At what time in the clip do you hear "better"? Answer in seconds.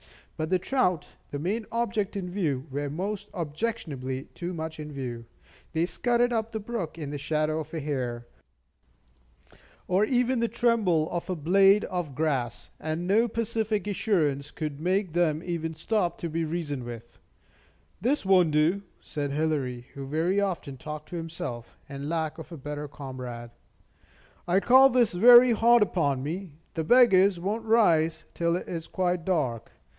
22.57-22.87